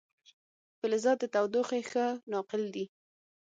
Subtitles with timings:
[0.79, 2.85] فلزات د تودوخې ښه ناقل دي.